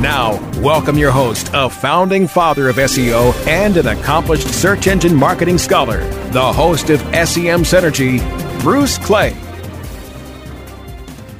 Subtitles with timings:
[0.00, 5.58] Now, welcome your host, a founding father of SEO and an accomplished search engine marketing
[5.58, 8.20] scholar, the host of SEM Synergy,
[8.60, 9.36] Bruce Clay.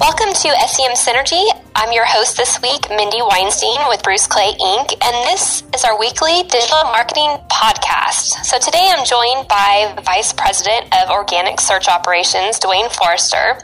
[0.01, 1.68] Welcome to SEM Synergy.
[1.79, 5.97] I'm your host this week, Mindy Weinstein with Bruce Clay Inc., and this is our
[5.97, 8.43] weekly digital marketing podcast.
[8.43, 13.55] So today I'm joined by Vice President of Organic Search Operations, Duane Forrester,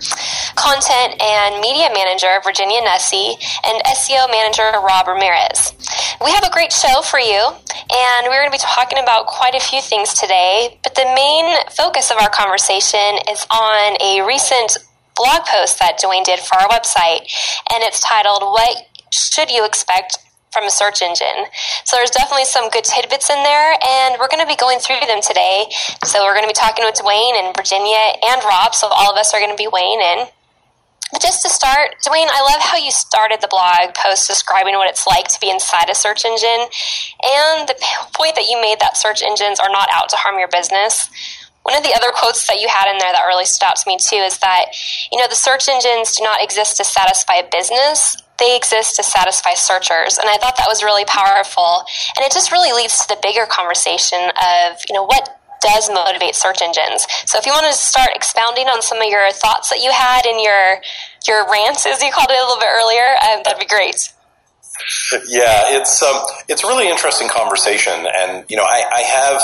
[0.56, 3.36] Content and Media Manager, Virginia Nussey,
[3.68, 5.76] and SEO Manager, Rob Ramirez.
[6.24, 9.56] We have a great show for you, and we're going to be talking about quite
[9.56, 14.78] a few things today, but the main focus of our conversation is on a recent
[15.16, 17.26] blog post that Duane did for our website,
[17.72, 18.76] and it's titled What
[19.12, 20.18] Should You Expect
[20.52, 21.52] from a search engine.
[21.84, 25.04] So there's definitely some good tidbits in there, and we're going to be going through
[25.08, 25.68] them today.
[26.06, 29.18] So we're going to be talking with Duane and Virginia and Rob, so all of
[29.18, 30.28] us are going to be weighing in.
[31.12, 34.90] But just to start, Duane, I love how you started the blog post describing what
[34.90, 36.68] it's like to be inside a search engine
[37.24, 37.76] and the
[38.16, 41.08] point that you made that search engines are not out to harm your business.
[41.66, 43.90] One of the other quotes that you had in there that really stood out to
[43.90, 44.70] me too is that,
[45.12, 48.22] you know, the search engines do not exist to satisfy a business.
[48.38, 50.22] They exist to satisfy searchers.
[50.22, 51.82] And I thought that was really powerful.
[52.14, 56.36] And it just really leads to the bigger conversation of, you know, what does motivate
[56.36, 57.10] search engines.
[57.26, 60.30] So if you want to start expounding on some of your thoughts that you had
[60.30, 60.86] in your
[61.26, 64.14] your rants, as you called it a little bit earlier, um, that'd be great.
[65.30, 69.42] Yeah, it's um, it's a really interesting conversation, and you know, I, I have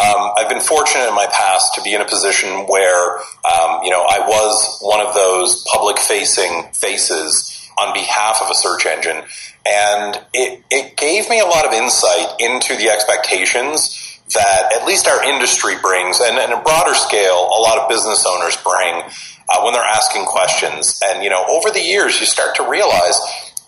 [0.00, 3.90] um, I've been fortunate in my past to be in a position where, um, you
[3.90, 9.22] know, I was one of those public facing faces on behalf of a search engine.
[9.64, 13.98] And it, it gave me a lot of insight into the expectations
[14.34, 18.24] that at least our industry brings, and in a broader scale, a lot of business
[18.26, 19.02] owners bring
[19.48, 21.00] uh, when they're asking questions.
[21.04, 23.20] And, you know, over the years, you start to realize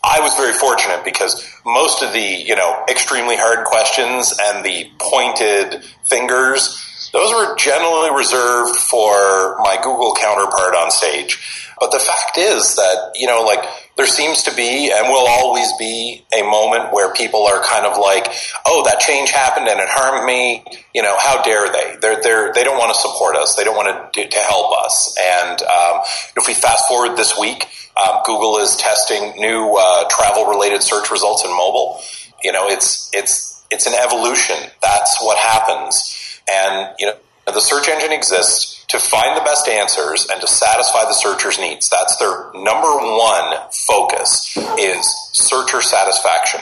[0.02, 4.90] I was very fortunate because most of the, you know, extremely hard questions and the
[4.98, 6.80] pointed fingers,
[7.14, 11.62] those were generally reserved for my Google counterpart on stage.
[11.78, 13.64] But the fact is that, you know, like
[13.96, 17.98] there seems to be and will always be a moment where people are kind of
[17.98, 18.32] like,
[18.66, 20.64] oh, that change happened and it harmed me.
[20.92, 21.96] You know, how dare they?
[22.00, 23.54] They're, they're, they don't want to support us.
[23.54, 25.16] They don't want to, to help us.
[25.20, 26.00] And um,
[26.36, 31.12] if we fast forward this week, um, Google is testing new uh, travel related search
[31.12, 32.00] results in mobile.
[32.42, 34.56] You know, it's it's it's an evolution.
[34.82, 36.23] That's what happens.
[36.50, 37.16] And you know,
[37.46, 41.88] the search engine exists to find the best answers and to satisfy the searcher's needs.
[41.88, 46.60] That's their number one focus is searcher satisfaction.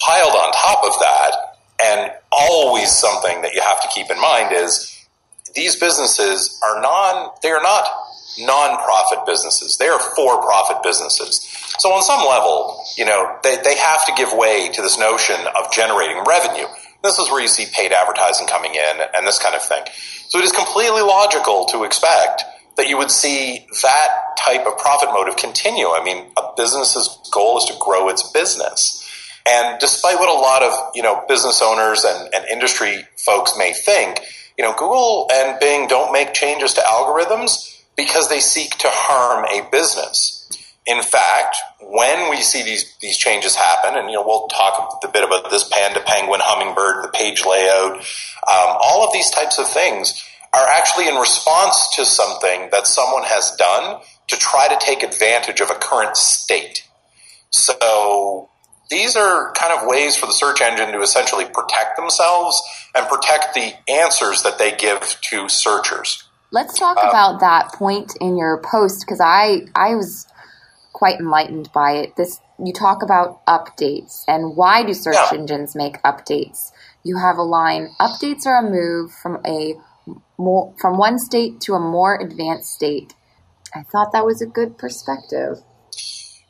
[0.00, 1.32] Piled on top of that,
[1.82, 4.90] and always something that you have to keep in mind is
[5.54, 7.86] these businesses are non they are not
[8.38, 9.78] non-profit businesses.
[9.78, 11.40] They are for-profit businesses.
[11.78, 15.36] So on some level, you know, they, they have to give way to this notion
[15.56, 16.66] of generating revenue.
[17.04, 19.84] This is where you see paid advertising coming in and this kind of thing.
[20.28, 22.42] So it is completely logical to expect
[22.78, 25.86] that you would see that type of profit motive continue.
[25.86, 29.02] I mean, a business's goal is to grow its business.
[29.46, 33.74] And despite what a lot of, you know, business owners and, and industry folks may
[33.74, 34.20] think,
[34.56, 39.44] you know, Google and Bing don't make changes to algorithms because they seek to harm
[39.44, 40.40] a business.
[40.86, 45.08] In fact, when we see these these changes happen, and you know we'll talk a
[45.08, 49.66] bit about this panda, penguin, hummingbird, the page layout, um, all of these types of
[49.66, 55.02] things are actually in response to something that someone has done to try to take
[55.02, 56.86] advantage of a current state.
[57.50, 58.50] So
[58.90, 62.62] these are kind of ways for the search engine to essentially protect themselves
[62.94, 66.24] and protect the answers that they give to searchers.
[66.50, 70.26] Let's talk um, about that point in your post because I I was
[71.04, 72.16] quite enlightened by it.
[72.16, 75.38] This you talk about updates and why do search yeah.
[75.38, 76.72] engines make updates?
[77.02, 79.74] You have a line: updates are a move from a
[80.38, 83.12] more from one state to a more advanced state.
[83.74, 85.58] I thought that was a good perspective.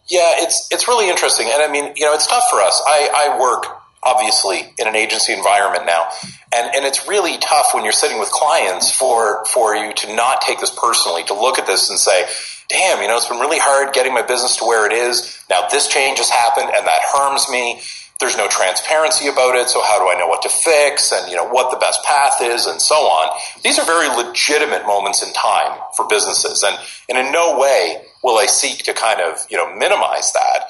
[0.08, 2.80] Yeah, it's it's really interesting, and I mean, you know, it's tough for us.
[2.86, 6.08] I, I work obviously in an agency environment now,
[6.54, 10.40] and, and it's really tough when you're sitting with clients for, for you to not
[10.42, 12.26] take this personally, to look at this and say,
[12.68, 15.42] damn, you know, it's been really hard getting my business to where it is.
[15.50, 17.80] Now this change has happened and that harms me.
[18.20, 19.68] there's no transparency about it.
[19.68, 22.40] So how do I know what to fix and, you know, what the best path
[22.40, 23.38] is and so on?
[23.62, 26.62] These are very legitimate moments in time for businesses.
[26.62, 26.76] And,
[27.08, 30.66] and in no way will I seek to kind of, you know, minimize that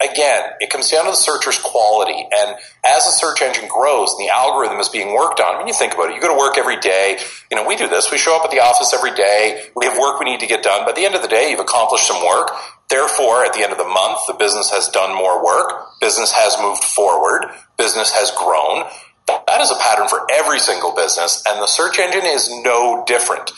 [0.00, 2.26] again, it comes down to the searcher's quality.
[2.36, 5.74] And as the search engine grows and the algorithm is being worked on, when you
[5.74, 7.18] think about it, you go to work every day.
[7.50, 8.10] You know, we do this.
[8.10, 9.64] We show up at the office every day.
[9.76, 10.84] We have work we need to get done.
[10.84, 12.50] By the end of the day, you've accomplished some work.
[12.88, 15.86] Therefore, at the end of the month, the business has done more work.
[16.00, 17.50] Business has moved forward.
[17.78, 18.84] Business has grown.
[19.26, 21.42] That is a pattern for every single business.
[21.48, 23.50] And the search engine is no different.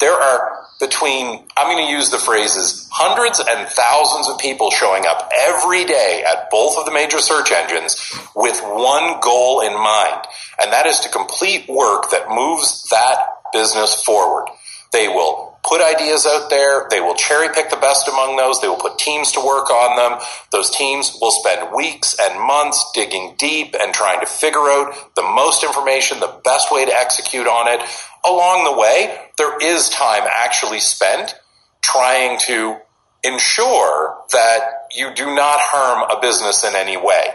[0.00, 5.04] There are between, I'm going to use the phrases, hundreds and thousands of people showing
[5.06, 7.96] up every day at both of the major search engines
[8.34, 10.26] with one goal in mind,
[10.60, 13.18] and that is to complete work that moves that
[13.52, 14.48] business forward.
[14.92, 16.86] They will put ideas out there.
[16.90, 18.60] They will cherry pick the best among those.
[18.60, 20.26] They will put teams to work on them.
[20.52, 25.22] Those teams will spend weeks and months digging deep and trying to figure out the
[25.22, 27.80] most information, the best way to execute on it
[28.24, 31.34] along the way, there is time actually spent
[31.82, 32.76] trying to
[33.22, 37.26] ensure that you do not harm a business in any way.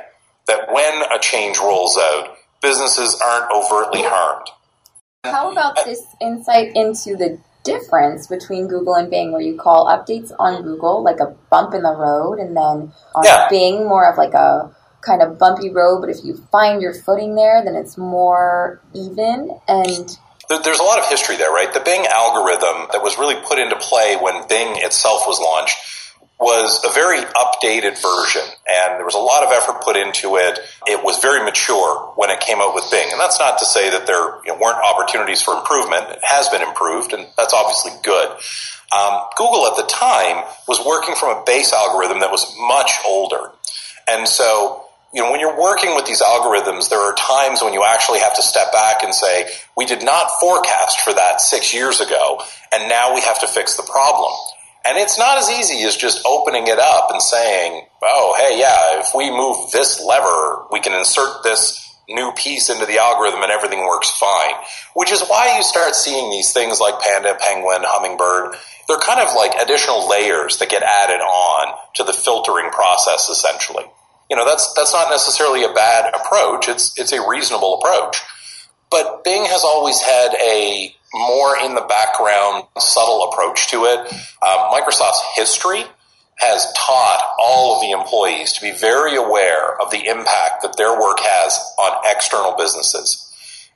[0.48, 4.48] That when a change rolls out, businesses aren't overtly harmed.
[5.24, 10.32] How about this insight into the difference between Google and Bing, where you call updates
[10.40, 13.48] on Google like a bump in the road, and then on yeah.
[13.50, 14.72] Bing, more of like a
[15.02, 19.50] kind of bumpy road, but if you find your footing there, then it's more even
[19.68, 20.18] and
[20.50, 21.72] there's a lot of history there, right?
[21.72, 25.78] The Bing algorithm that was really put into play when Bing itself was launched
[26.40, 30.60] was a very updated version and there was a lot of effort put into it.
[30.88, 33.12] It was very mature when it came out with Bing.
[33.12, 36.10] And that's not to say that there you know, weren't opportunities for improvement.
[36.10, 38.30] It has been improved and that's obviously good.
[38.96, 43.52] Um, Google at the time was working from a base algorithm that was much older.
[44.08, 47.84] And so you know, when you're working with these algorithms, there are times when you
[47.84, 52.00] actually have to step back and say, we did not forecast for that six years
[52.00, 52.42] ago,
[52.72, 54.32] and now we have to fix the problem.
[54.86, 59.02] And it's not as easy as just opening it up and saying, oh, hey, yeah,
[59.02, 63.52] if we move this lever, we can insert this new piece into the algorithm and
[63.52, 64.56] everything works fine.
[64.96, 68.56] Which is why you start seeing these things like Panda, Penguin, Hummingbird.
[68.88, 73.86] They're kind of like additional layers that get added on to the filtering process, essentially
[74.30, 76.70] you know, that's, that's not necessarily a bad approach.
[76.70, 78.22] It's, it's a reasonable approach.
[78.90, 84.00] But Bing has always had a more in the background, subtle approach to it.
[84.42, 85.84] Um, Microsoft's history
[86.38, 91.00] has taught all of the employees to be very aware of the impact that their
[91.00, 93.26] work has on external businesses.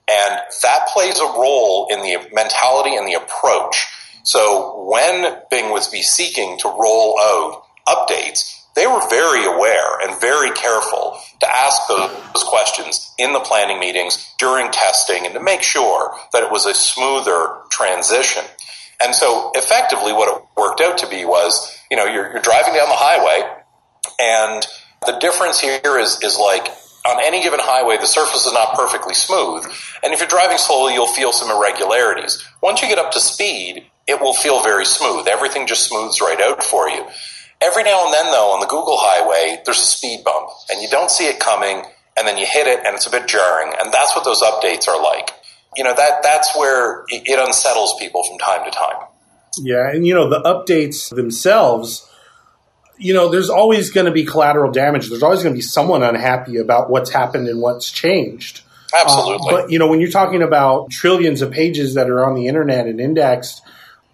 [0.09, 3.85] And that plays a role in the mentality and the approach.
[4.23, 10.19] So when Bing was be seeking to roll out updates, they were very aware and
[10.19, 15.61] very careful to ask those questions in the planning meetings during testing and to make
[15.61, 18.43] sure that it was a smoother transition.
[19.03, 22.73] And so effectively what it worked out to be was, you know, you're, you're driving
[22.73, 23.61] down the highway
[24.19, 24.65] and
[25.05, 26.67] the difference here is, is like
[27.05, 29.65] on any given highway, the surface is not perfectly smooth.
[30.03, 32.43] And if you're driving slowly, you'll feel some irregularities.
[32.61, 35.27] Once you get up to speed, it will feel very smooth.
[35.27, 37.05] Everything just smooths right out for you.
[37.63, 40.89] Every now and then, though, on the Google highway, there's a speed bump, and you
[40.89, 41.83] don't see it coming,
[42.17, 43.73] and then you hit it, and it's a bit jarring.
[43.79, 45.31] And that's what those updates are like.
[45.77, 49.07] You know, that that's where it unsettles people from time to time.
[49.59, 52.07] Yeah, and you know, the updates themselves,
[52.97, 55.09] you know, there's always going to be collateral damage.
[55.09, 58.61] There's always going to be someone unhappy about what's happened and what's changed.
[58.95, 59.47] Absolutely.
[59.47, 62.47] Uh, but, you know, when you're talking about trillions of pages that are on the
[62.47, 63.61] internet and indexed,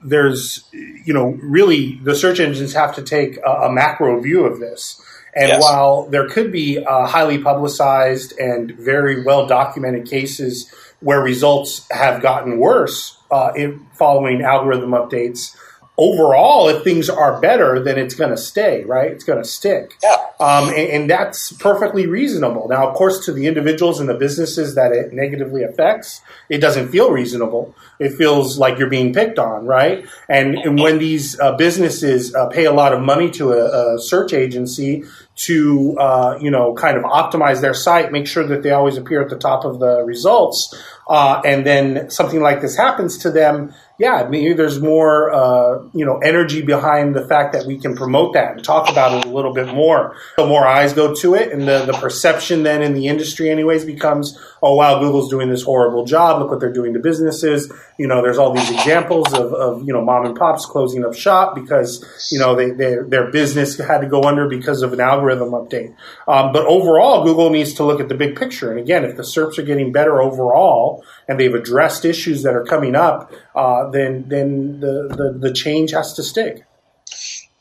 [0.04, 4.60] there's, you know, really the search engines have to take a, a macro view of
[4.60, 5.02] this.
[5.36, 5.62] And yes.
[5.62, 12.22] while there could be uh, highly publicized and very well documented cases where results have
[12.22, 15.56] gotten worse uh, in, following algorithm updates,
[16.00, 19.12] overall, if things are better, then it's going to stay, right?
[19.12, 19.98] It's going to stick.
[20.02, 20.16] Yeah.
[20.40, 22.70] Um, and, and, that's perfectly reasonable.
[22.70, 26.88] Now, of course, to the individuals and the businesses that it negatively affects, it doesn't
[26.90, 27.76] feel reasonable.
[28.00, 30.08] It feels like you're being picked on, right?
[30.30, 34.00] And, and when these uh, businesses uh, pay a lot of money to a, a
[34.00, 35.04] search agency
[35.40, 39.22] to, uh, you know, kind of optimize their site, make sure that they always appear
[39.22, 40.76] at the top of the results,
[41.08, 46.06] uh, and then something like this happens to them, yeah, maybe there's more, uh, you
[46.06, 49.30] know, energy behind the fact that we can promote that and talk about it a
[49.30, 50.16] little bit more.
[50.38, 53.86] The more eyes go to it, and the, the perception then in the industry, anyways,
[53.86, 56.40] becomes, oh wow, Google's doing this horrible job.
[56.40, 57.72] Look what they're doing to businesses.
[58.00, 61.14] You know, there's all these examples of, of you know mom and pops closing up
[61.14, 65.02] shop because you know they, they their business had to go under because of an
[65.02, 65.94] algorithm update.
[66.26, 68.72] Um, but overall, Google needs to look at the big picture.
[68.72, 72.64] And again, if the SERPs are getting better overall and they've addressed issues that are
[72.64, 76.64] coming up, uh, then then the, the, the change has to stick.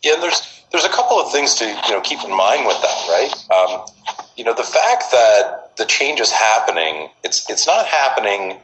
[0.04, 2.80] Yeah, and there's there's a couple of things to you know keep in mind with
[2.80, 3.34] that, right?
[3.50, 3.86] Um,
[4.36, 8.58] you know, the fact that the change is happening, it's it's not happening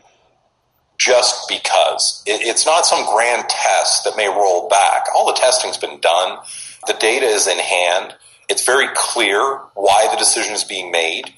[0.98, 2.22] just because.
[2.26, 5.06] It, it's not some grand test that may roll back.
[5.14, 6.38] All the testing's been done.
[6.86, 8.14] The data is in hand.
[8.48, 9.40] It's very clear
[9.74, 11.32] why the decision is being made.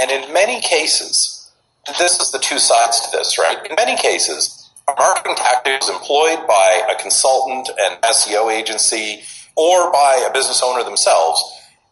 [0.00, 1.50] And in many cases,
[1.98, 3.58] this is the two sides to this, right?
[3.66, 9.22] In many cases, a marketing tactic is employed by a consultant, an SEO agency,
[9.56, 11.42] or by a business owner themselves.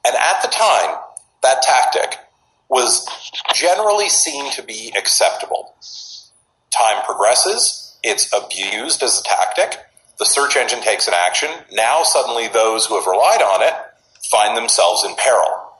[0.04, 0.96] And at the time,
[1.42, 2.18] that tactic
[2.68, 3.06] was
[3.54, 5.74] generally seen to be acceptable.
[6.70, 9.78] Time progresses, it's abused as a tactic,
[10.18, 11.48] the search engine takes an action.
[11.72, 13.74] Now suddenly those who have relied on it
[14.30, 15.70] find themselves in peril.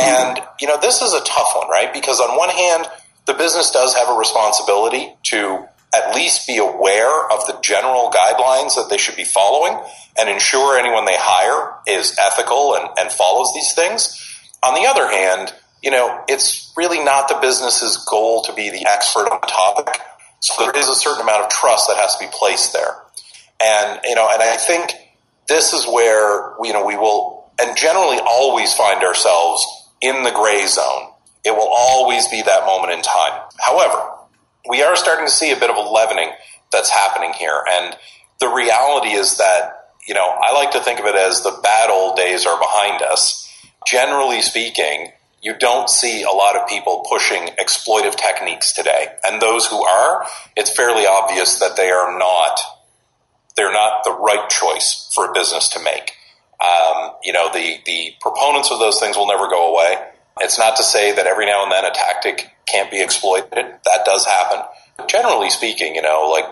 [0.00, 1.92] And, you know, this is a tough one, right?
[1.92, 2.86] Because on one hand,
[3.26, 8.74] the business does have a responsibility to at least be aware of the general guidelines
[8.74, 9.80] that they should be following
[10.18, 14.20] and ensure anyone they hire is ethical and, and follows these things.
[14.64, 15.52] On the other hand,
[15.82, 20.00] you know, it's really not the business's goal to be the expert on the topic.
[20.44, 23.00] So there is a certain amount of trust that has to be placed there.
[23.64, 24.92] And, you know, and I think
[25.48, 29.64] this is where, you know, we will, and generally always find ourselves
[30.02, 31.12] in the gray zone.
[31.46, 33.40] It will always be that moment in time.
[33.58, 33.96] However,
[34.68, 36.30] we are starting to see a bit of a leavening
[36.70, 37.64] that's happening here.
[37.66, 37.96] And
[38.38, 41.88] the reality is that, you know, I like to think of it as the bad
[41.88, 43.50] old days are behind us.
[43.86, 45.10] Generally speaking,
[45.44, 49.08] you don't see a lot of people pushing exploitive techniques today.
[49.22, 52.58] And those who are, it's fairly obvious that they are not
[53.56, 56.12] they're not the right choice for a business to make.
[56.60, 59.94] Um, you know, the, the proponents of those things will never go away.
[60.40, 63.52] It's not to say that every now and then a tactic can't be exploited.
[63.52, 64.62] That does happen.
[65.06, 66.46] Generally speaking, you know, like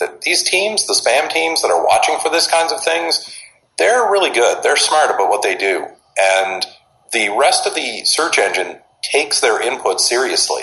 [0.00, 3.32] the, these teams, the spam teams that are watching for this kinds of things,
[3.78, 4.62] they're really good.
[4.64, 5.86] They're smart about what they do.
[6.20, 6.66] And
[7.12, 10.62] the rest of the search engine takes their input seriously.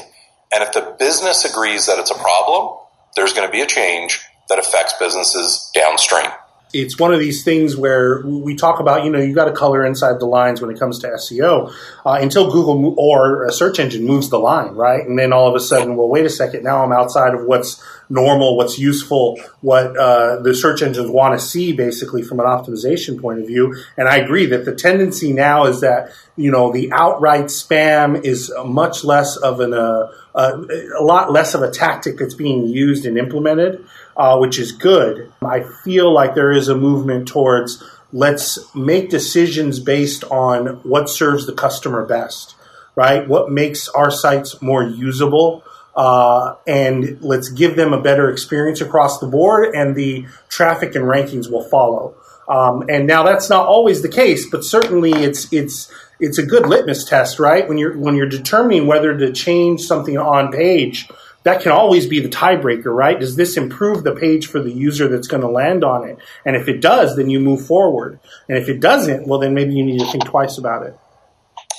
[0.53, 2.77] And if the business agrees that it's a problem,
[3.15, 6.27] there's going to be a change that affects businesses downstream.
[6.75, 9.85] It's one of these things where we talk about, you know, you got to color
[9.85, 11.73] inside the lines when it comes to SEO
[12.05, 15.05] uh, until Google or a search engine moves the line, right?
[15.05, 17.81] And then all of a sudden, well, wait a second, now I'm outside of what's
[18.09, 23.19] normal, what's useful, what uh, the search engines want to see, basically from an optimization
[23.19, 23.75] point of view.
[23.97, 28.53] And I agree that the tendency now is that you know the outright spam is
[28.65, 30.61] much less of an uh, uh,
[30.99, 33.85] a lot less of a tactic that's being used and implemented,
[34.15, 35.31] uh, which is good.
[35.41, 41.45] I feel like there is a movement towards let's make decisions based on what serves
[41.45, 42.55] the customer best,
[42.95, 43.27] right?
[43.27, 45.63] What makes our sites more usable
[45.95, 51.05] uh, and let's give them a better experience across the board, and the traffic and
[51.05, 52.15] rankings will follow.
[52.49, 56.67] Um, and now that's not always the case, but certainly it's it's it's a good
[56.67, 57.67] litmus test, right?
[57.67, 61.09] When you're when you're determining whether to change something on page,
[61.45, 63.19] that can always be the tiebreaker, right?
[63.19, 66.17] Does this improve the page for the user that's going to land on it?
[66.43, 68.19] And if it does, then you move forward.
[68.49, 70.97] And if it doesn't, well, then maybe you need to think twice about it.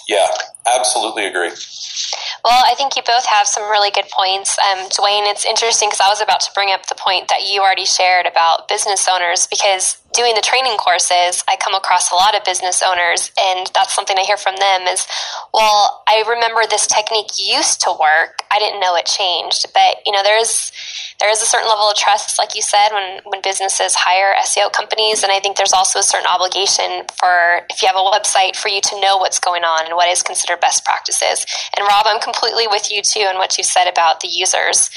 [0.08, 0.28] Yeah,
[0.73, 1.50] absolutely agree.
[2.44, 4.56] Well, I think you both have some really good points.
[4.56, 7.61] Um, Duane, it's interesting because I was about to bring up the point that you
[7.61, 12.35] already shared about business owners because doing the training courses, I come across a lot
[12.35, 15.06] of business owners, and that's something I hear from them is,
[15.52, 18.42] well, I remember this technique used to work.
[18.50, 19.66] I didn't know it changed.
[19.75, 20.73] But, you know, there's
[21.18, 24.73] there is a certain level of trust, like you said, when, when businesses hire SEO
[24.73, 25.23] companies.
[25.23, 28.68] And I think there's also a certain obligation for, if you have a website, for
[28.68, 31.46] you to know what's going on and what is considered best practices.
[31.76, 34.90] And Rob, I'm completely with you too on what you said about the users.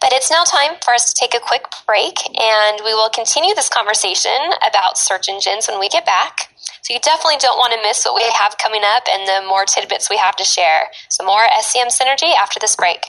[0.00, 3.54] But it's now time for us to take a quick break, and we will continue
[3.54, 4.36] this conversation
[4.68, 6.50] about search engines when we get back.
[6.82, 9.64] So you definitely don't want to miss what we have coming up and the more
[9.64, 10.90] tidbits we have to share.
[11.08, 13.06] So more SEM Synergy after this break.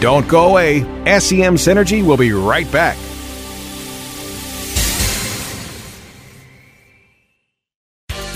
[0.00, 0.80] Don't go away.
[1.18, 2.96] SEM Synergy will be right back.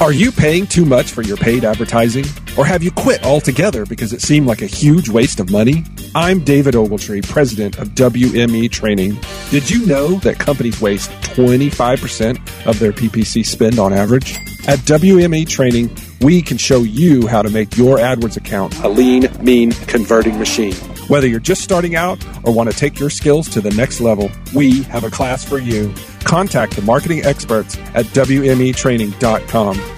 [0.00, 2.24] Are you paying too much for your paid advertising?
[2.56, 5.82] Or have you quit altogether because it seemed like a huge waste of money?
[6.20, 9.16] I'm David Ogletree, president of WME Training.
[9.50, 14.34] Did you know that companies waste 25% of their PPC spend on average?
[14.66, 19.28] At WME Training, we can show you how to make your AdWords account a lean,
[19.40, 20.75] mean converting machine.
[21.06, 24.28] Whether you're just starting out or want to take your skills to the next level,
[24.56, 25.94] we have a class for you.
[26.25, 29.97] Contact the marketing experts at WMEtraining.com.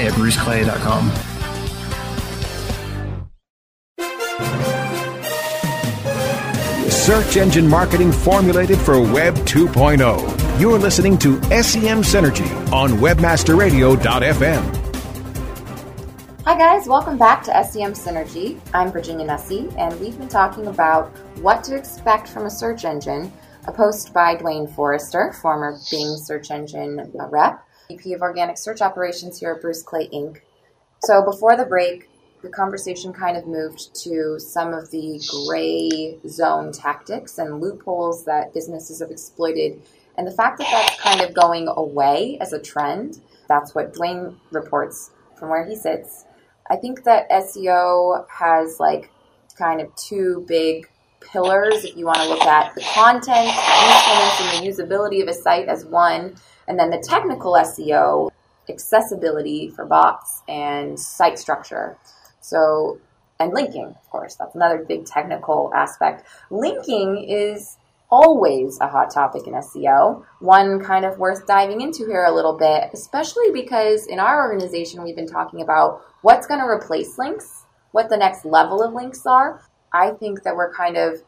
[0.07, 1.11] at bruceclay.com.
[6.89, 10.59] Search engine marketing formulated for Web 2.0.
[10.61, 14.81] You're listening to SEM Synergy on WebmasterRadio.fm.
[16.45, 18.59] Hi, guys, welcome back to SEM Synergy.
[18.73, 23.31] I'm Virginia Nussey, and we've been talking about what to expect from a search engine,
[23.67, 29.39] a post by Duane Forrester, former Bing search engine rep, VP of Organic Search Operations
[29.39, 30.41] here at Bruce Clay Inc.
[31.03, 32.09] So before the break,
[32.41, 38.53] the conversation kind of moved to some of the gray zone tactics and loopholes that
[38.53, 39.81] businesses have exploited.
[40.17, 44.37] And the fact that that's kind of going away as a trend, that's what Duane
[44.51, 46.25] reports from where he sits.
[46.69, 49.11] I think that SEO has like
[49.57, 50.87] kind of two big
[51.19, 55.33] pillars if you want to look at the content, the and the usability of a
[55.33, 56.35] site as one,
[56.67, 58.29] and then the technical SEO,
[58.69, 61.97] accessibility for bots and site structure.
[62.39, 62.99] So,
[63.39, 66.27] and linking, of course, that's another big technical aspect.
[66.49, 67.77] Linking is
[68.11, 72.57] always a hot topic in SEO, one kind of worth diving into here a little
[72.57, 77.63] bit, especially because in our organization, we've been talking about what's going to replace links,
[77.91, 79.61] what the next level of links are.
[79.93, 81.21] I think that we're kind of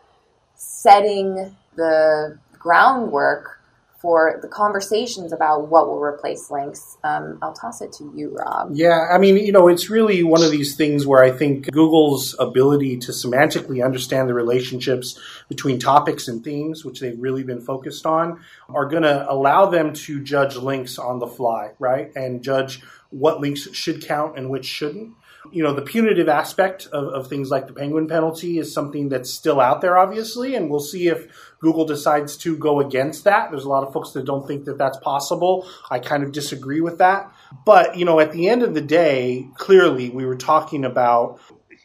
[0.56, 3.60] setting the groundwork
[4.04, 6.98] for the conversations about what will replace links.
[7.06, 8.72] Um, I'll toss it to you, Rob.
[8.74, 12.36] Yeah, I mean, you know, it's really one of these things where I think Google's
[12.38, 18.06] ability to semantically understand the relationships between topics and themes, which they've really been focused
[18.06, 22.12] on, are going to allow them to judge links on the fly, right?
[22.13, 25.13] And judge what links should count and which shouldn't
[25.51, 29.29] you know, the punitive aspect of, of, things like the penguin penalty is something that's
[29.29, 31.27] still out there, obviously, and we'll see if
[31.60, 33.51] Google decides to go against that.
[33.51, 35.67] There's a lot of folks that don't think that that's possible.
[35.89, 37.32] I kind of disagree with that.
[37.65, 41.39] But, you know, at the end of the day, clearly we were talking about,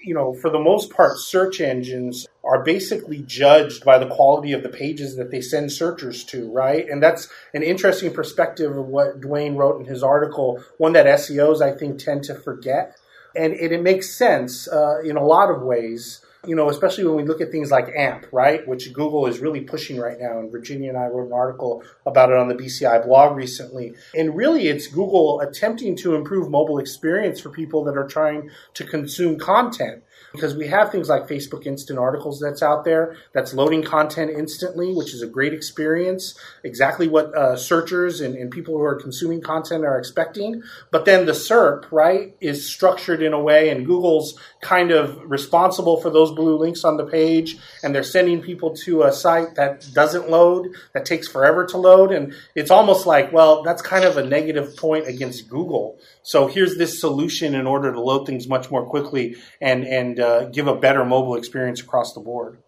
[0.04, 4.62] you know, for the most part, search engines are basically judged by the quality of
[4.62, 6.88] the pages that they send searchers to, right?
[6.88, 11.60] And that's an interesting perspective of what Duane wrote in his article, one that SEOs,
[11.60, 12.96] I think, tend to forget
[13.38, 16.20] and it, it makes sense uh, in a lot of ways.
[16.46, 19.61] You know, especially when we look at things like AMP, right, which Google is really
[19.61, 20.38] pushing right now.
[20.38, 23.94] And Virginia and I wrote an article about it on the BCI blog recently.
[24.14, 28.85] And really, it's Google attempting to improve mobile experience for people that are trying to
[28.85, 33.82] consume content because we have things like Facebook Instant Articles that's out there that's loading
[33.82, 38.82] content instantly, which is a great experience, exactly what uh, searchers and, and, people who
[38.82, 40.62] are consuming content are expecting.
[40.90, 46.00] But then the SERP, right, is structured in a way, and Google's kind of responsible
[46.00, 49.86] for those blue links on the page, and they're sending people to a site that
[49.92, 54.16] doesn't load, that takes forever to load, and it's almost like, well, that's kind of
[54.16, 55.98] a negative point against Google.
[56.28, 60.44] So here's this solution in order to load things much more quickly and and uh,
[60.50, 62.58] give a better mobile experience across the board.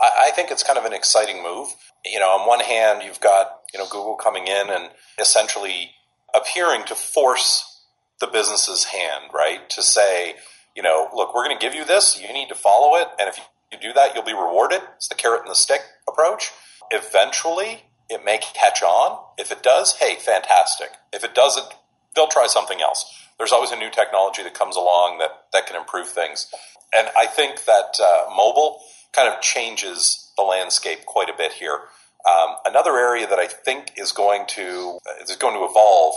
[0.00, 1.68] I, I think it's kind of an exciting move.
[2.06, 4.88] You know, on one hand, you've got you know Google coming in and
[5.20, 5.90] essentially
[6.34, 7.82] appearing to force
[8.18, 9.68] the business's hand, right?
[9.68, 10.36] To say,
[10.74, 12.18] you know, look, we're going to give you this.
[12.18, 13.38] You need to follow it, and if
[13.70, 14.80] you do that, you'll be rewarded.
[14.96, 16.50] It's the carrot and the stick approach.
[16.90, 19.22] Eventually, it may catch on.
[19.36, 20.92] If it does, hey, fantastic.
[21.12, 21.74] If it doesn't,
[22.14, 23.04] they'll try something else.
[23.38, 26.46] There's always a new technology that comes along that, that can improve things.
[26.94, 28.80] And I think that uh, mobile
[29.12, 31.80] kind of changes the landscape quite a bit here.
[32.28, 36.14] Um, another area that I think is going to is going to evolve,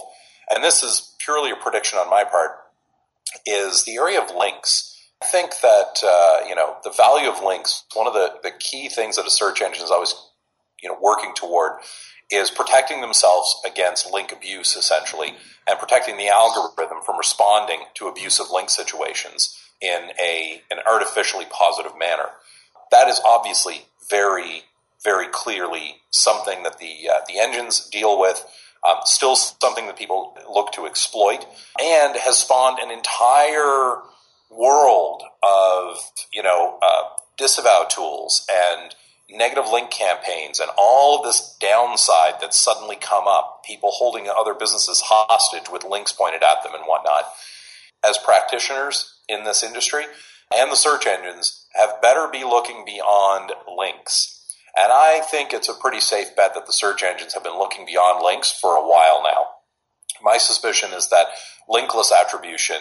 [0.53, 2.51] and this is purely a prediction on my part,
[3.45, 4.91] is the area of links.
[5.21, 7.86] I think that uh, you know the value of links.
[7.95, 10.13] One of the, the key things that a search engine is always
[10.84, 11.79] you know working toward
[12.31, 15.35] is protecting themselves against link abuse, essentially,
[15.67, 21.97] and protecting the algorithm from responding to abusive link situations in a an artificially positive
[21.97, 22.29] manner.
[22.91, 24.63] That is obviously very
[25.03, 28.45] very clearly something that the uh, the engines deal with.
[28.88, 31.45] Um, still something that people look to exploit,
[31.81, 33.99] and has spawned an entire
[34.49, 35.97] world of
[36.33, 37.03] you know uh,
[37.38, 38.95] disavow tools and
[39.29, 43.63] negative link campaigns and all of this downside that's suddenly come up.
[43.65, 47.25] People holding other businesses hostage with links pointed at them and whatnot.
[48.03, 50.03] As practitioners in this industry
[50.55, 54.31] and the search engines have better be looking beyond links.
[54.77, 57.85] And I think it's a pretty safe bet that the search engines have been looking
[57.85, 59.45] beyond links for a while now.
[60.21, 61.27] My suspicion is that
[61.69, 62.77] linkless attribution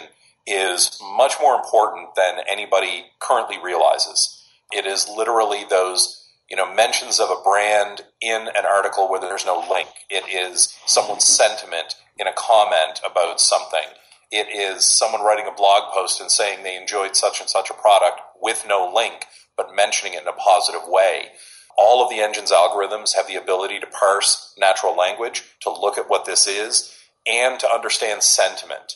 [0.46, 4.42] is much more important than anybody currently realizes.
[4.72, 6.23] It is literally those
[6.54, 9.88] you know mentions of a brand in an article where there's no link.
[10.08, 13.88] It is someone's sentiment in a comment about something.
[14.30, 17.74] It is someone writing a blog post and saying they enjoyed such and such a
[17.74, 19.24] product with no link,
[19.56, 21.30] but mentioning it in a positive way.
[21.76, 26.08] All of the engine's algorithms have the ability to parse natural language, to look at
[26.08, 26.94] what this is,
[27.26, 28.94] and to understand sentiment.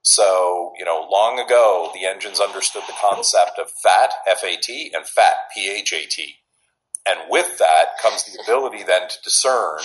[0.00, 5.34] So, you know, long ago, the engines understood the concept of fat, F-A-T, and fat,
[5.54, 6.36] P-H-A-T.
[7.08, 9.80] And with that comes the ability then to discern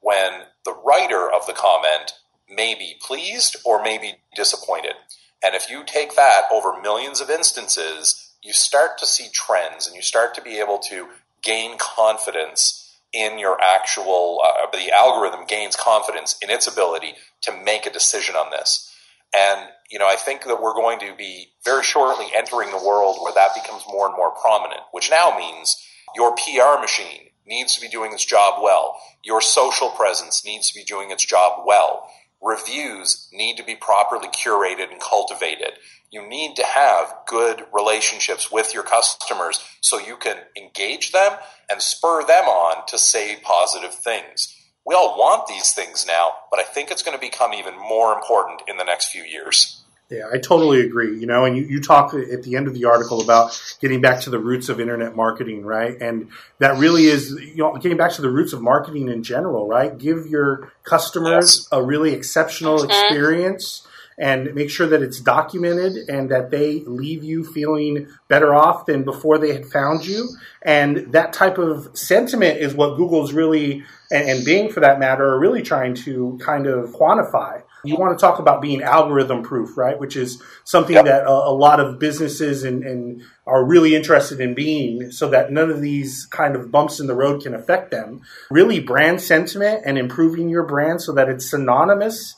[0.00, 2.12] when the writer of the comment
[2.48, 4.94] may be pleased or may be disappointed.
[5.42, 9.96] And if you take that over millions of instances, you start to see trends and
[9.96, 11.08] you start to be able to
[11.42, 17.86] gain confidence in your actual, uh, the algorithm gains confidence in its ability to make
[17.86, 18.94] a decision on this.
[19.34, 23.18] And, you know, I think that we're going to be very shortly entering the world
[23.20, 25.76] where that becomes more and more prominent, which now means
[26.14, 28.98] your PR machine needs to be doing its job well.
[29.24, 32.08] Your social presence needs to be doing its job well.
[32.42, 35.72] Reviews need to be properly curated and cultivated.
[36.10, 41.32] You need to have good relationships with your customers so you can engage them
[41.70, 44.54] and spur them on to say positive things
[44.88, 48.14] we all want these things now, but I think it's going to become even more
[48.14, 49.84] important in the next few years.
[50.10, 51.18] Yeah, I totally agree.
[51.18, 54.20] You know, and you, you talk at the end of the article about getting back
[54.22, 56.00] to the roots of internet marketing, right?
[56.00, 59.68] And that really is, you know, getting back to the roots of marketing in general,
[59.68, 59.96] right?
[59.96, 63.86] Give your customers a really exceptional experience
[64.18, 69.04] and make sure that it's documented and that they leave you feeling better off than
[69.04, 70.28] before they had found you.
[70.62, 75.24] And that type of sentiment is what Google's really, and, and Bing for that matter,
[75.24, 77.62] are really trying to kind of quantify.
[77.88, 79.98] You want to talk about being algorithm proof, right?
[79.98, 81.06] Which is something yep.
[81.06, 85.50] that a, a, lot of businesses and, and, are really interested in being so that
[85.50, 88.20] none of these kind of bumps in the road can affect them.
[88.50, 92.34] Really, brand sentiment and improving your brand so that it's synonymous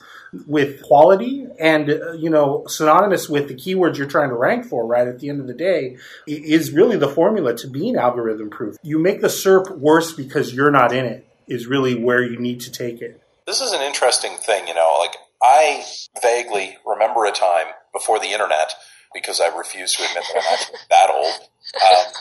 [0.47, 4.87] with quality and uh, you know synonymous with the keywords you're trying to rank for
[4.87, 8.77] right at the end of the day is really the formula to being algorithm proof
[8.83, 12.61] you make the serp worse because you're not in it is really where you need
[12.61, 15.85] to take it this is an interesting thing you know like i
[16.22, 18.72] vaguely remember a time before the internet
[19.14, 22.12] because i refuse to admit that i'm actually that old um,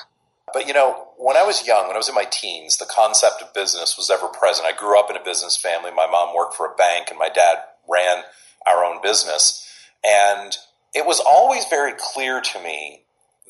[0.54, 3.42] but you know, when I was young, when I was in my teens, the concept
[3.42, 4.68] of business was ever present.
[4.68, 5.92] I grew up in a business family.
[5.92, 7.58] My mom worked for a bank, and my dad
[7.90, 8.24] ran
[8.66, 9.66] our own business.
[10.04, 10.56] And
[10.94, 13.04] it was always very clear to me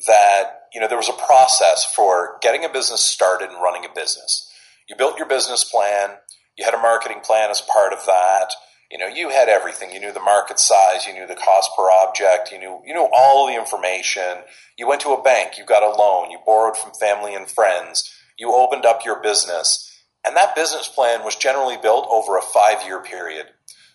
[0.06, 3.94] that, you know, there was a process for getting a business started and running a
[3.94, 4.50] business.
[4.88, 6.16] You built your business plan,
[6.56, 8.52] you had a marketing plan as part of that.
[8.90, 9.92] You know, you had everything.
[9.92, 13.08] You knew the market size, you knew the cost per object, you knew you knew
[13.12, 14.42] all the information.
[14.76, 18.12] You went to a bank, you got a loan, you borrowed from family and friends,
[18.36, 19.86] you opened up your business.
[20.26, 23.46] And that business plan was generally built over a 5-year period.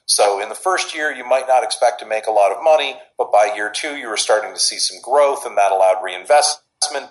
[0.05, 2.95] So in the first year, you might not expect to make a lot of money,
[3.17, 6.61] but by year two, you were starting to see some growth and that allowed reinvestment.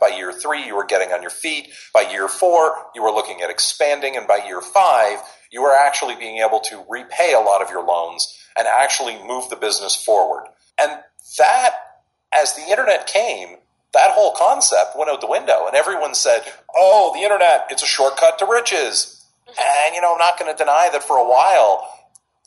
[0.01, 1.68] By year three, you were getting on your feet.
[1.92, 4.16] By year four, you were looking at expanding.
[4.16, 5.18] And by year five,
[5.55, 9.49] you are actually being able to repay a lot of your loans and actually move
[9.49, 10.49] the business forward.
[10.81, 10.90] And
[11.38, 11.75] that,
[12.35, 13.59] as the internet came,
[13.93, 16.40] that whole concept went out the window and everyone said,
[16.75, 19.25] oh, the internet, it's a shortcut to riches.
[19.47, 21.88] And, you know, I'm not going to deny that for a while,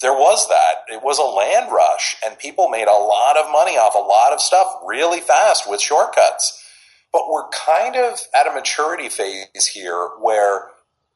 [0.02, 0.94] there was that.
[0.94, 4.34] It was a land rush, and people made a lot of money off a lot
[4.34, 6.62] of stuff really fast with shortcuts.
[7.14, 10.68] But we're kind of at a maturity phase here where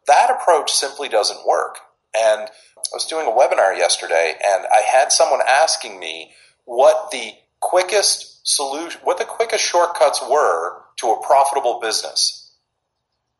[0.08, 1.78] that approach simply doesn't work.
[2.16, 6.34] And I was doing a webinar yesterday, and I had someone asking me
[6.66, 12.52] what the quickest solution, what the quickest shortcuts were to a profitable business.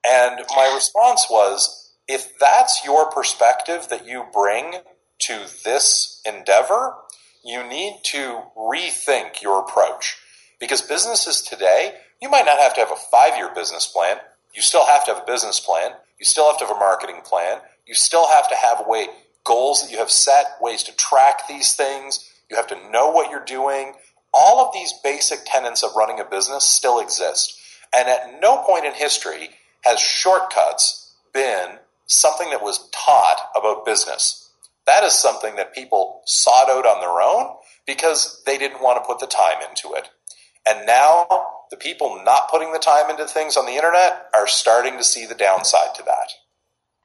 [0.06, 4.76] And my response was, if that's your perspective that you bring
[5.20, 6.96] to this endeavor,
[7.44, 10.18] you need to rethink your approach.
[10.60, 14.18] Because businesses today, you might not have to have a five year business plan.
[14.54, 15.92] You still have to have a business plan.
[16.20, 17.60] You still have to have a marketing plan.
[17.86, 19.08] You still have to have way
[19.44, 22.32] goals that you have set, ways to track these things.
[22.50, 23.94] You have to know what you're doing.
[24.34, 27.60] All of these basic tenets of running a business still exist.
[27.96, 29.50] And at no point in history
[29.82, 34.50] has shortcuts been something that was taught about business.
[34.86, 39.08] That is something that people sought out on their own because they didn't want to
[39.08, 40.10] put the time into it.
[40.68, 41.28] And now
[41.72, 45.26] the people not putting the time into things on the internet are starting to see
[45.26, 46.30] the downside to that.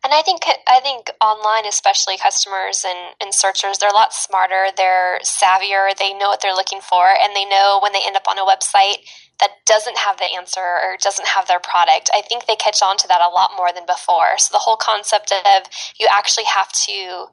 [0.04, 4.66] And I think I think online, especially customers and, and searchers, they're a lot smarter.
[4.76, 5.96] They're savvier.
[5.98, 8.46] They know what they're looking for, and they know when they end up on a
[8.46, 9.02] website
[9.40, 12.10] that doesn't have the answer or doesn't have their product.
[12.14, 14.38] I think they catch on to that a lot more than before.
[14.38, 15.62] So the whole concept of
[15.98, 17.26] you actually have to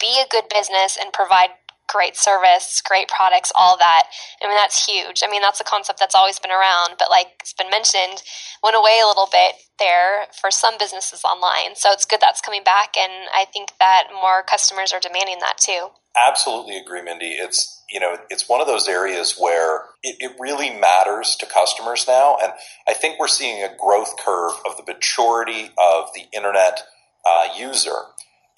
[0.00, 1.50] be a good business and provide
[1.88, 4.04] great service, great products, all that.
[4.42, 5.22] I mean, that's huge.
[5.24, 8.22] I mean, that's a concept that's always been around, but like it's been mentioned,
[8.62, 11.74] went away a little bit there for some businesses online.
[11.74, 15.58] So it's good that's coming back, and I think that more customers are demanding that
[15.58, 15.88] too.
[16.16, 17.32] Absolutely agree, Mindy.
[17.32, 22.06] It's you know it's one of those areas where it, it really matters to customers
[22.06, 22.52] now, and
[22.88, 26.82] I think we're seeing a growth curve of the maturity of the internet
[27.26, 27.96] uh, user,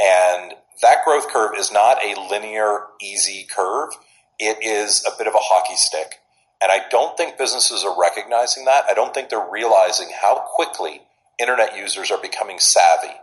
[0.00, 3.90] and that growth curve is not a linear, easy curve.
[4.38, 6.16] It is a bit of a hockey stick.
[6.62, 8.84] And I don't think businesses are recognizing that.
[8.90, 11.02] I don't think they're realizing how quickly
[11.38, 13.14] internet users are becoming savvy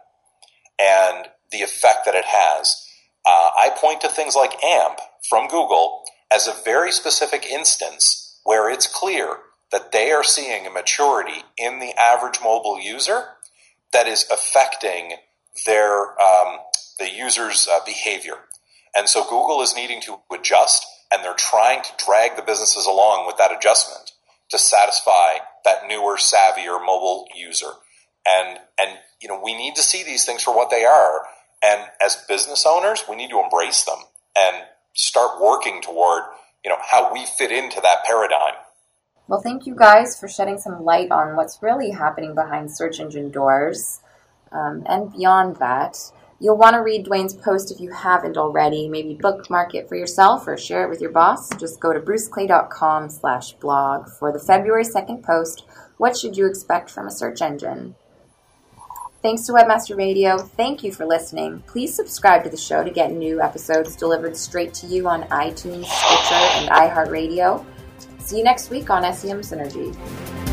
[0.80, 2.88] and the effect that it has.
[3.26, 8.70] Uh, I point to things like AMP from Google as a very specific instance where
[8.70, 9.38] it's clear
[9.72, 13.24] that they are seeing a maturity in the average mobile user
[13.92, 15.14] that is affecting
[15.66, 16.60] their um,
[17.00, 18.36] the user's uh, behavior.
[18.96, 23.26] And so Google is needing to adjust, and they're trying to drag the businesses along
[23.26, 24.12] with that adjustment
[24.50, 27.72] to satisfy that newer, savvier mobile user.
[28.26, 31.24] And and you know we need to see these things for what they are.
[31.64, 34.00] And as business owners, we need to embrace them
[34.38, 34.64] and
[34.94, 36.24] start working toward
[36.64, 38.54] you know how we fit into that paradigm.
[39.28, 43.32] Well, thank you guys for shedding some light on what's really happening behind search engine
[43.32, 44.02] doors.
[44.54, 45.98] Um, and beyond that,
[46.44, 48.90] You'll want to read Duane's post if you haven't already.
[48.90, 51.50] Maybe bookmark it for yourself or share it with your boss.
[51.56, 55.64] Just go to bruceclay.com slash blog for the February 2nd post,
[55.96, 57.96] What Should You Expect from a Search Engine?
[59.22, 60.38] Thanks to Webmaster Radio.
[60.38, 61.64] Thank you for listening.
[61.66, 65.86] Please subscribe to the show to get new episodes delivered straight to you on iTunes,
[65.86, 67.64] Stitcher, and iHeartRadio.
[68.20, 70.53] See you next week on SEM Synergy.